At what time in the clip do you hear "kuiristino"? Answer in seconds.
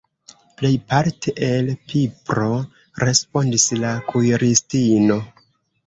4.13-5.25